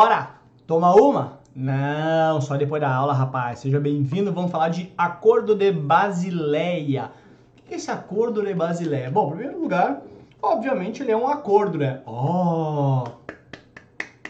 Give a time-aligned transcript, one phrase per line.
[0.00, 0.30] Bora!
[0.66, 1.40] Toma uma?
[1.54, 3.58] Não, só depois da aula, rapaz.
[3.58, 4.32] Seja bem-vindo.
[4.32, 7.10] Vamos falar de Acordo de Basileia.
[7.58, 9.10] O que é esse Acordo de Basileia?
[9.10, 10.00] Bom, em primeiro lugar,
[10.40, 12.00] obviamente ele é um acordo, né?
[12.06, 13.04] Oh!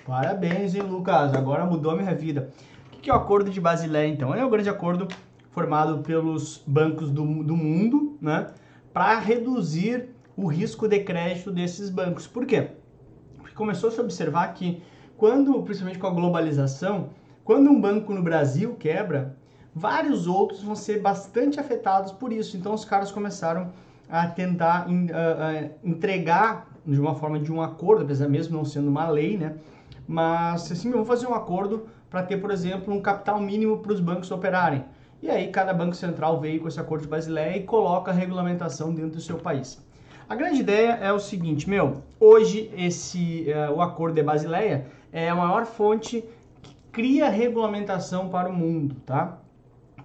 [0.04, 1.32] Parabéns, hein, Lucas?
[1.34, 2.50] Agora mudou a minha vida.
[2.92, 4.34] O que é o Acordo de Basileia, então?
[4.34, 5.06] É um grande acordo
[5.52, 8.48] formado pelos bancos do, do mundo, né?
[8.92, 12.26] Para reduzir o risco de crédito desses bancos.
[12.26, 12.72] Por quê?
[13.38, 14.82] Porque começou a se observar que
[15.20, 17.10] quando, principalmente com a globalização,
[17.44, 19.36] quando um banco no Brasil quebra,
[19.74, 22.56] vários outros vão ser bastante afetados por isso.
[22.56, 23.70] Então os caras começaram
[24.08, 24.86] a tentar
[25.84, 29.56] entregar de uma forma de um acordo, apesar mesmo não sendo uma lei, né?
[30.08, 34.00] Mas assim, vamos fazer um acordo para ter, por exemplo, um capital mínimo para os
[34.00, 34.86] bancos operarem.
[35.22, 38.94] E aí cada banco central veio com esse acordo de Basileia e coloca a regulamentação
[38.94, 39.78] dentro do seu país.
[40.30, 45.28] A grande ideia é o seguinte, meu, hoje esse uh, o acordo de Basileia é
[45.28, 46.24] a maior fonte
[46.62, 49.38] que cria regulamentação para o mundo, tá?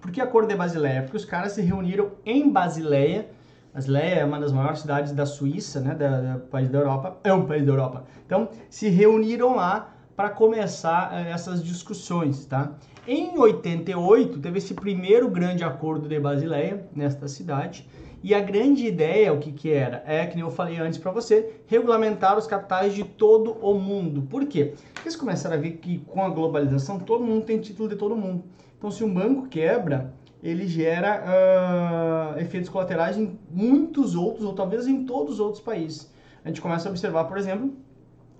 [0.00, 1.02] Por que acordo de Basileia?
[1.02, 3.28] Porque os caras se reuniram em Basileia.
[3.74, 7.32] Basileia é uma das maiores cidades da Suíça, né, da, da país da Europa, é
[7.32, 8.04] um país da Europa.
[8.24, 12.72] Então, se reuniram lá para começar uh, essas discussões, tá?
[13.06, 17.86] Em 88 teve esse primeiro grande acordo de Basileia nesta cidade
[18.26, 20.02] e a grande ideia, o que, que era?
[20.04, 24.22] É, que eu falei antes para você, regulamentar os capitais de todo o mundo.
[24.22, 24.74] Por quê?
[25.00, 28.42] Eles começaram a ver que com a globalização todo mundo tem título de todo mundo.
[28.76, 34.88] Então, se um banco quebra, ele gera uh, efeitos colaterais em muitos outros, ou talvez
[34.88, 36.12] em todos os outros países.
[36.44, 37.76] A gente começa a observar, por exemplo,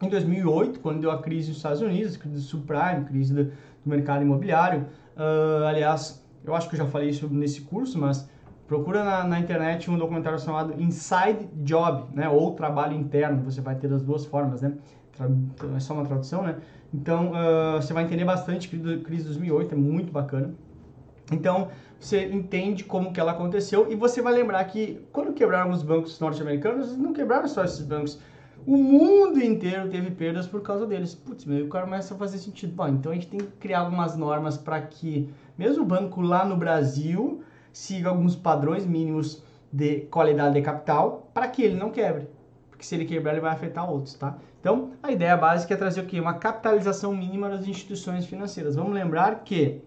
[0.03, 3.53] em 2008, quando deu a crise nos Estados Unidos, crise do subprime, crise do, do
[3.85, 4.85] mercado imobiliário.
[5.17, 8.29] Uh, aliás, eu acho que eu já falei isso nesse curso, mas
[8.67, 12.29] Procura na, na, internet um documentário chamado Inside Job, né?
[12.29, 13.43] Ou trabalho interno.
[13.45, 14.73] Você vai ter das duas formas, né?
[15.75, 16.57] É só uma tradução, né?
[16.93, 20.55] Então, uh, você vai entender bastante crise de 2008, é muito bacana.
[21.33, 25.83] Então, você entende como que ela aconteceu e você vai lembrar que quando quebraram os
[25.83, 28.21] bancos norte-americanos, não quebraram só esses bancos.
[28.67, 31.15] O mundo inteiro teve perdas por causa deles.
[31.15, 32.73] Putz, meu, o cara começa a fazer sentido.
[32.75, 36.45] Bom, então a gente tem que criar algumas normas para que, mesmo o banco lá
[36.45, 37.43] no Brasil,
[37.77, 42.27] siga alguns padrões mínimos de qualidade de capital para que ele não quebre.
[42.71, 44.39] Porque se ele quebrar, ele vai afetar outros, tá?
[44.59, 46.19] Então, a ideia básica é trazer o quê?
[46.19, 48.77] Uma capitalização mínima das instituições financeiras.
[48.77, 49.83] Vamos lembrar que,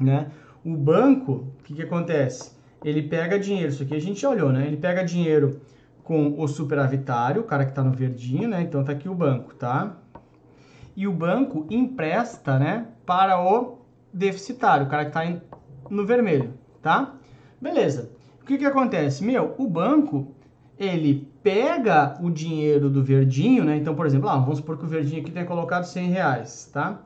[0.00, 0.32] né,
[0.64, 2.56] o banco, o que, que acontece?
[2.84, 4.66] Ele pega dinheiro, isso aqui a gente olhou, né?
[4.66, 5.60] Ele pega dinheiro
[6.02, 8.62] com o superavitário, o cara que está no verdinho, né?
[8.62, 9.96] Então, tá aqui o banco, tá?
[10.96, 13.78] E o banco empresta, né, para o
[14.12, 15.40] deficitário, o cara que está
[15.88, 17.14] no vermelho tá?
[17.60, 18.10] Beleza.
[18.42, 19.24] O que que acontece?
[19.24, 20.34] Meu, o banco,
[20.76, 23.76] ele pega o dinheiro do verdinho, né?
[23.76, 27.00] Então, por exemplo, ah, vamos supor que o verdinho aqui tenha colocado 100 reais, tá?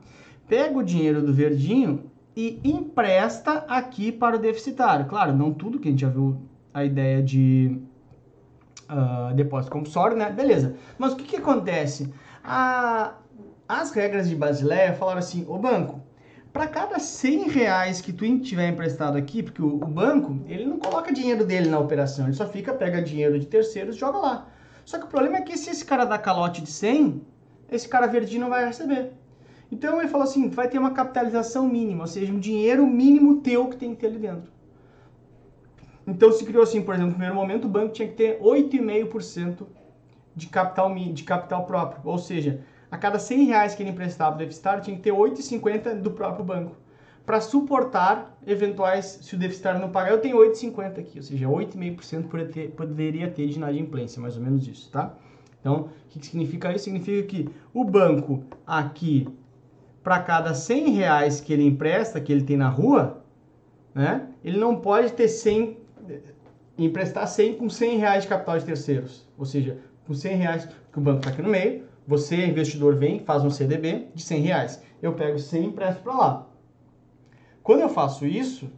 [0.47, 5.05] Pega o dinheiro do verdinho e empresta aqui para o deficitário.
[5.05, 6.41] Claro, não tudo que a gente já viu
[6.73, 7.79] a ideia de
[8.89, 10.31] uh, depósito compulsório, né?
[10.31, 10.75] Beleza.
[10.97, 12.13] Mas o que que acontece?
[12.43, 13.13] A,
[13.67, 16.01] as regras de Basileia falaram assim, o banco,
[16.57, 20.79] para cada 100 reais que tu tiver emprestado aqui, porque o, o, banco, ele não
[20.79, 24.47] coloca dinheiro dele na operação, ele só fica, pega dinheiro de terceiros joga lá.
[24.83, 27.21] Só que o problema é que se esse cara dá calote de 100,
[27.71, 29.11] esse cara verdinho não vai receber.
[29.71, 33.67] Então ele falou assim, vai ter uma capitalização mínima, ou seja, um dinheiro mínimo teu
[33.67, 34.51] que tem que ter ali dentro.
[36.07, 39.63] Então se criou assim, por exemplo, no primeiro momento o banco tinha que ter 8,5%
[40.35, 44.39] de capital, de capital próprio, ou seja, a cada 100 reais que ele emprestava do
[44.39, 46.75] deficitário, tinha que ter 8,50 do próprio banco.
[47.25, 52.71] Para suportar eventuais, se o deficitário não pagar, eu tenho 8,50 aqui, ou seja, 8,5%
[52.71, 55.13] poderia ter de inadimplência, mais ou menos isso, tá?
[55.59, 56.85] Então, o que significa isso?
[56.85, 59.27] Significa que o banco aqui,
[60.01, 63.21] para cada 100 reais que ele empresta, que ele tem na rua,
[63.93, 65.77] né, ele não pode ter 100,
[66.77, 69.27] emprestar 100 com 100 reais de capital de terceiros.
[69.37, 73.19] Ou seja, com 100 reais que o banco está aqui no meio, você, investidor, vem,
[73.19, 74.83] faz um CDB de 100 reais.
[75.01, 76.47] Eu pego 100 e empresto para lá.
[77.61, 78.71] Quando eu faço isso,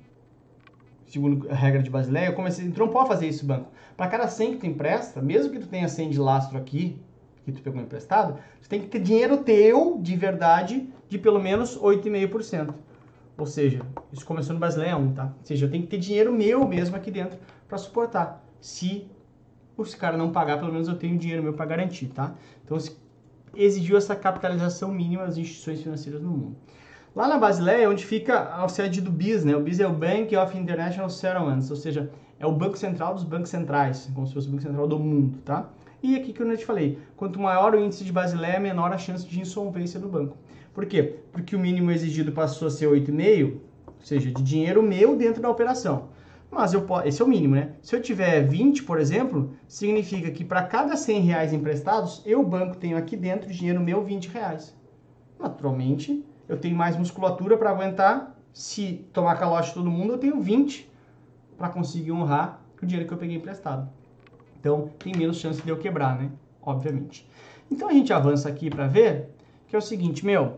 [1.05, 3.69] segundo a regra de Basileia, eu comecei, então não pode fazer isso banco.
[3.95, 6.99] Para cada 100 que tu empresta, mesmo que tu tenha 100 de lastro aqui,
[7.45, 11.77] que tu pegou emprestado, tu tem que ter dinheiro teu, de verdade, de pelo menos
[11.77, 12.73] 8,5%.
[13.37, 13.81] Ou seja,
[14.11, 15.25] isso começou no Basileia 1, tá?
[15.25, 17.37] Ou seja, eu tenho que ter dinheiro meu mesmo aqui dentro
[17.67, 18.43] para suportar.
[18.59, 19.07] Se
[19.77, 22.35] os caras não pagar, pelo menos eu tenho dinheiro meu para garantir, tá?
[22.65, 22.75] Então,
[23.55, 26.55] exigiu essa capitalização mínima das instituições financeiras no mundo.
[27.15, 29.55] Lá na Basileia é onde fica a sede do BIS, né?
[29.55, 32.09] O BIS é o Bank of International Settlements, ou seja,
[32.39, 35.37] é o banco central dos bancos centrais, como se fosse o banco central do mundo,
[35.43, 35.69] tá?
[36.01, 39.27] E aqui que eu te falei, quanto maior o índice de Basileia, menor a chance
[39.27, 40.37] de insolvência do banco.
[40.73, 41.19] Por quê?
[41.31, 43.53] Porque o mínimo exigido passou a ser 8,5,
[43.87, 46.09] ou seja, de dinheiro meu dentro da operação.
[46.51, 47.73] Mas eu posso, esse é o mínimo, né?
[47.81, 52.75] Se eu tiver 20, por exemplo, significa que para cada 100 reais emprestados, eu, banco,
[52.75, 54.75] tenho aqui dentro dinheiro meu 20 reais.
[55.39, 58.35] Naturalmente, eu tenho mais musculatura para aguentar.
[58.51, 60.89] Se tomar calote todo mundo, eu tenho 20
[61.55, 63.87] para conseguir honrar o dinheiro que eu peguei emprestado.
[64.59, 66.31] Então, tem menos chance de eu quebrar, né?
[66.61, 67.29] Obviamente.
[67.71, 69.29] Então, a gente avança aqui para ver
[69.67, 70.57] que é o seguinte, meu,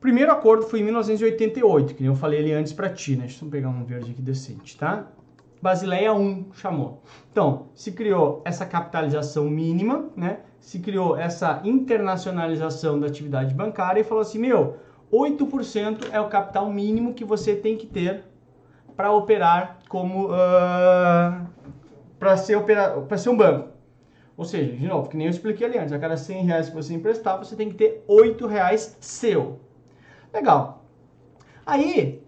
[0.00, 3.26] primeiro acordo foi em 1988, que eu falei ali antes para ti, né?
[3.26, 5.06] Deixa eu pegar um verde aqui decente, tá?
[5.60, 7.02] Basileia 1 chamou.
[7.32, 10.40] Então, se criou essa capitalização mínima, né?
[10.60, 14.76] Se criou essa internacionalização da atividade bancária e falou assim, meu,
[15.12, 18.24] 8% é o capital mínimo que você tem que ter
[18.96, 21.46] para operar como uh,
[22.18, 23.68] para ser opera, ser um banco.
[24.36, 26.74] Ou seja, de novo, que nem eu expliquei ali antes, a cada 100 reais que
[26.74, 29.60] você emprestar, você tem que ter 8 reais seu.
[30.32, 30.84] Legal.
[31.64, 32.22] Aí,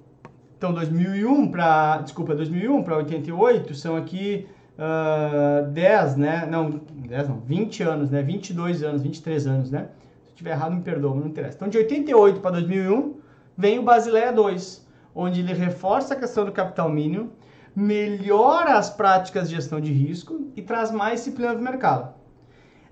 [0.56, 4.47] então 2001 para, desculpa, 2001 para 88 são aqui
[4.79, 6.47] uh, ah, 10, né?
[6.50, 8.23] Não, 10 não, 20 anos, né?
[8.23, 9.88] 22 anos, 23 anos, né?
[10.26, 11.56] Se eu tiver errado, me perdoa, mas não interessa.
[11.56, 13.14] Então de 88 para 2001
[13.56, 17.31] vem o Basileia 2, onde ele reforça a questão do capital mínimo,
[17.75, 22.12] melhora as práticas de gestão de risco e traz mais disciplina do mercado.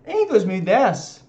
[0.06, 1.28] Em 2010,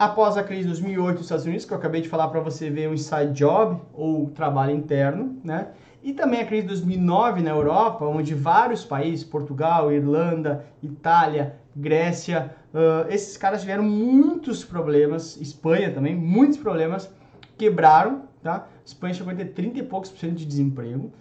[0.00, 2.70] após a crise de 2008 nos Estados Unidos, que eu acabei de falar para você
[2.70, 5.72] ver o inside job ou trabalho interno, né?
[6.02, 12.56] E também a crise de 2009 na Europa, onde vários países, Portugal, Irlanda, Itália, Grécia,
[12.72, 17.12] uh, esses caras tiveram muitos problemas, Espanha também, muitos problemas,
[17.58, 18.68] quebraram, tá?
[18.82, 21.12] Espanha chegou a ter 30 e poucos por cento de desemprego.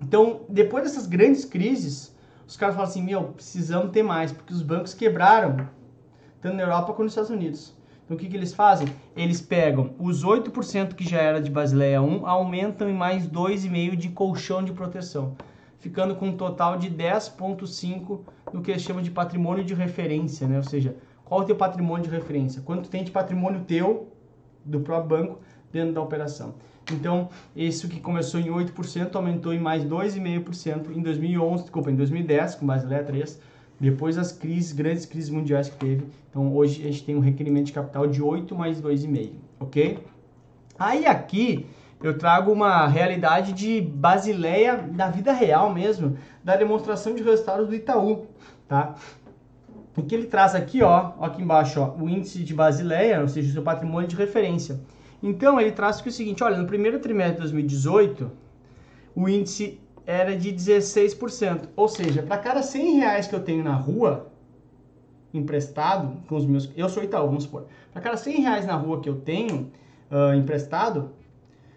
[0.00, 2.14] Então, depois dessas grandes crises,
[2.46, 5.66] os caras falam assim, meu, precisamos ter mais, porque os bancos quebraram
[6.42, 7.74] tanto na Europa quanto nos Estados Unidos.
[8.04, 8.88] Então o que, que eles fazem?
[9.16, 14.08] Eles pegam os 8% que já era de Basileia 1, aumentam em mais 2,5% de
[14.10, 15.36] colchão de proteção,
[15.78, 18.20] ficando com um total de 10,5%
[18.52, 20.56] no que eles chamam de patrimônio de referência, né?
[20.56, 22.60] Ou seja, qual é o teu patrimônio de referência?
[22.60, 24.08] Quanto tem de patrimônio teu,
[24.64, 25.40] do próprio banco,
[25.72, 26.54] dentro da operação.
[26.92, 32.56] Então, isso que começou em 8% aumentou em mais 2,5% em 2011, desculpa, em 2010,
[32.56, 33.40] com Basileia 3,
[33.82, 36.06] depois das crises, grandes crises mundiais que teve.
[36.30, 39.98] Então hoje a gente tem um requerimento de capital de 8 mais 2,5, ok?
[40.78, 41.66] Aí aqui
[42.00, 47.74] eu trago uma realidade de Basileia da vida real mesmo, da demonstração de resultados do
[47.74, 48.26] Itaú,
[48.68, 48.94] tá?
[49.96, 53.50] O que ele traz aqui, ó, aqui embaixo, ó, o índice de Basileia, ou seja,
[53.50, 54.78] o seu patrimônio de referência.
[55.20, 58.30] Então ele traz que o seguinte, olha, no primeiro trimestre de 2018,
[59.16, 61.68] o índice era de 16%.
[61.76, 64.32] Ou seja, para cada 100 reais que eu tenho na rua,
[65.32, 66.70] emprestado, com os meus.
[66.76, 67.66] Eu sou Itaú, vamos supor.
[67.92, 69.70] Para cada 100 reais na rua que eu tenho
[70.10, 71.10] uh, emprestado,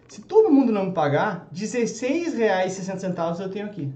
[0.08, 3.92] se todo mundo não me pagar, 16 reais e 60 centavos eu tenho aqui.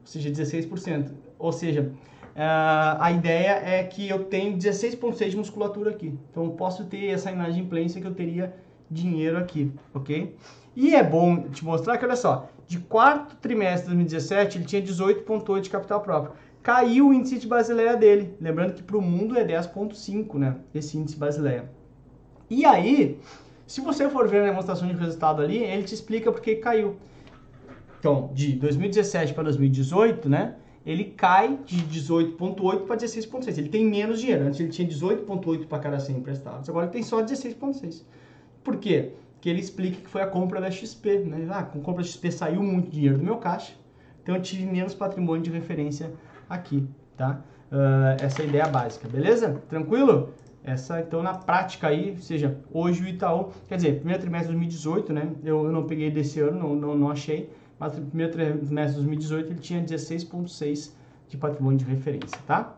[0.00, 1.12] Ou seja, 16%.
[1.38, 1.92] Ou seja,
[2.34, 6.18] uh, a ideia é que eu tenho 16,6 de musculatura aqui.
[6.30, 8.54] Então eu posso ter essa inadimplência que eu teria
[8.90, 10.34] dinheiro aqui, ok?
[10.74, 14.82] E é bom te mostrar que, olha só, de quarto trimestre de 2017, ele tinha
[14.82, 16.34] 18,8 de capital próprio.
[16.62, 18.34] Caiu o índice de Basileia dele.
[18.40, 20.56] Lembrando que para o mundo é 10,5, né?
[20.74, 21.70] Esse índice Basileia.
[22.48, 23.18] E aí,
[23.66, 26.96] se você for ver a demonstração de resultado ali, ele te explica por que caiu.
[27.98, 30.56] Então, de 2017 para 2018, né?
[30.84, 33.58] Ele cai de 18,8 para 16,6.
[33.58, 34.46] Ele tem menos dinheiro.
[34.46, 36.68] Antes ele tinha 18,8 para cada 100 emprestados.
[36.68, 38.02] Agora ele tem só 16,6.
[38.62, 39.12] Por quê?
[39.40, 41.20] que ele explica que foi a compra da XP.
[41.20, 41.48] Né?
[41.50, 43.72] Ah, com a compra da XP saiu muito dinheiro do meu caixa,
[44.22, 46.12] então eu tive menos patrimônio de referência
[46.48, 46.86] aqui,
[47.16, 47.40] tá?
[47.72, 49.62] Uh, essa é a ideia básica, beleza?
[49.68, 50.30] Tranquilo?
[50.62, 54.58] Essa, então, na prática aí, ou seja, hoje o Itaú, quer dizer, primeiro trimestre de
[54.58, 55.32] 2018, né?
[55.42, 59.52] Eu, eu não peguei desse ano, não, não, não achei, mas primeiro trimestre de 2018
[59.52, 60.92] ele tinha 16,6
[61.28, 62.76] de patrimônio de referência, tá?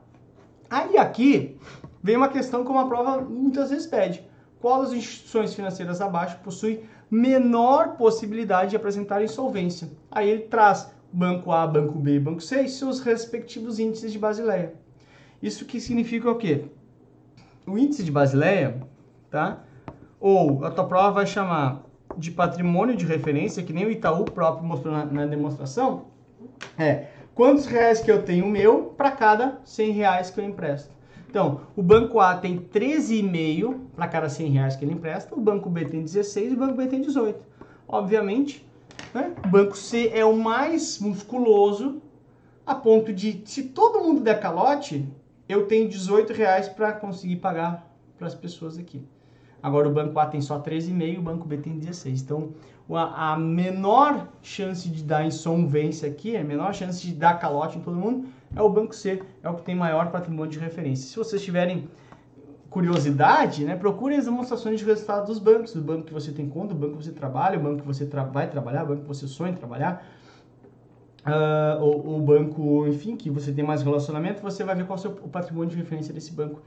[0.70, 1.56] Aí aqui
[2.02, 4.22] vem uma questão como a prova muitas vezes pede
[4.62, 9.90] qual das instituições financeiras abaixo possui menor possibilidade de apresentar insolvência.
[10.08, 14.18] Aí ele traz Banco A, Banco B e Banco C e seus respectivos índices de
[14.18, 14.72] Basileia.
[15.42, 16.66] Isso que significa o quê?
[17.66, 18.80] O índice de Basileia,
[19.28, 19.64] tá?
[20.20, 21.82] Ou a tua prova vai chamar
[22.16, 26.04] de patrimônio de referência, que nem o Itaú próprio mostrou na, na demonstração,
[26.78, 31.01] é quantos reais que eu tenho meu para cada 100 reais que eu empresto.
[31.32, 35.70] Então, o banco A tem 13,5 para cada 100 reais que ele empresta, o banco
[35.70, 37.40] B tem 16 e o banco B tem 18.
[37.88, 38.68] Obviamente,
[39.14, 39.34] né?
[39.42, 42.02] o banco C é o mais musculoso,
[42.66, 45.08] a ponto de, se todo mundo der calote,
[45.48, 49.02] eu tenho 18 reais para conseguir pagar para as pessoas aqui.
[49.62, 52.20] Agora o banco A tem só 13,5, o banco B tem 16.
[52.20, 52.50] Então,
[52.94, 57.96] a, menor chance de dar insolvência aqui, a menor chance de dar calote em todo
[57.96, 61.08] mundo, é o banco C, é o que tem maior patrimônio de referência.
[61.08, 61.88] Se vocês tiverem
[62.68, 66.72] curiosidade, né, procure as demonstrações de resultados dos bancos, do banco que você tem conta,
[66.72, 69.08] do banco que você trabalha, o banco que você tra vai trabalhar, o banco que
[69.08, 70.06] você sonha em trabalhar,
[71.26, 75.00] uh, o, o, banco, enfim, que você tem mais relacionamento, você vai ver qual é
[75.00, 76.62] o, seu, o patrimônio de referência desse banco.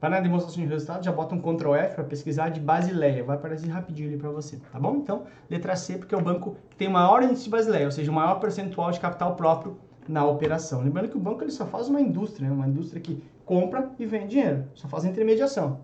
[0.00, 3.36] Para a demonstração de resultados, já bota um Ctrl F para pesquisar de Basileia, vai
[3.36, 4.96] aparecer rapidinho ali para você, tá bom?
[4.96, 8.10] Então, letra C, porque é o banco que tem maior índice de Basileia, ou seja,
[8.10, 10.82] o maior percentual de capital próprio na operação.
[10.82, 12.54] Lembrando que o banco ele só faz uma indústria, né?
[12.54, 15.80] uma indústria que compra e vende dinheiro, só faz intermediação.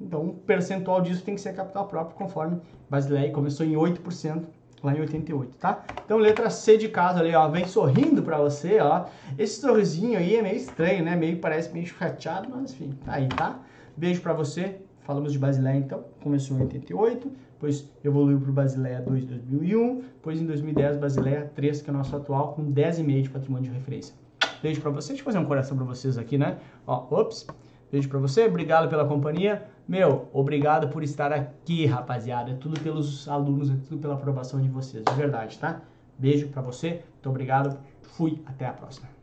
[0.00, 4.44] Então, um percentual disso tem que ser capital próprio, conforme Basileia começou em 8%
[4.82, 5.84] lá em 88, tá?
[6.04, 9.06] Então, letra C de casa ali, ó, vem sorrindo para você, ó.
[9.36, 11.16] Esse sorrisinho aí é meio estranho, né?
[11.16, 13.58] Meio parece meio chateado, mas enfim, tá aí, tá?
[13.96, 14.76] Beijo para você.
[15.00, 20.40] Falamos de Basileia então, começou em 88, depois evoluiu para o Basileia 2 2001, depois
[20.40, 24.14] em 2010 Basileia 3, que é o nosso atual, com 10,5 de patrimônio de referência.
[24.62, 26.58] Beijo para vocês, deixa eu fazer um coração para vocês aqui, né?
[26.86, 27.48] Ó, ops,
[27.90, 29.64] beijo para você, obrigado pela companhia.
[29.88, 32.52] Meu, obrigado por estar aqui, rapaziada.
[32.52, 35.82] É tudo pelos alunos, é tudo pela aprovação de vocês, de verdade, tá?
[36.16, 39.17] Beijo para você, muito obrigado, fui, até a próxima.